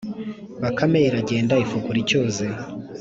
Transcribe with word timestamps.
Bakame 0.61 0.99
iragenda 1.09 1.53
ifukura 1.63 1.97
icyuzi, 2.03 2.45